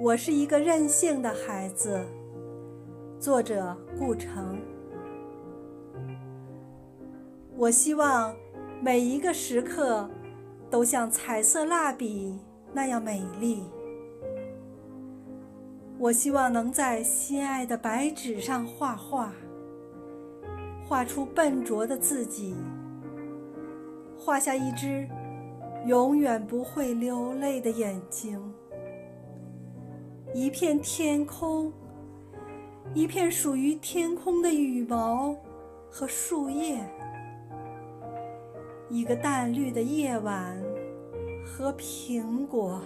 [0.00, 2.04] 我是一个任性的孩子。
[3.20, 4.58] 作者顾城。
[7.56, 8.34] 我希望
[8.82, 10.10] 每一个时刻
[10.68, 12.36] 都像彩色蜡笔
[12.72, 13.62] 那样美丽。
[15.96, 19.32] 我希望能在心爱的白纸上画画，
[20.88, 22.56] 画出笨拙的自己，
[24.18, 25.08] 画下一只
[25.86, 28.52] 永远不会流泪的眼睛，
[30.36, 31.72] 一片天空，
[32.92, 35.32] 一片属于天空的羽毛
[35.88, 36.84] 和树叶，
[38.90, 40.60] 一个淡绿的夜晚
[41.46, 42.82] 和苹果。